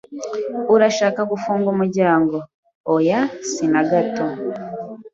"Urashaka 0.73 1.21
gufunga 1.31 1.65
umuryango?" 1.73 2.35
"Oya, 2.95 3.21
si 3.51 3.65
na 3.71 3.81
gato." 3.89 4.25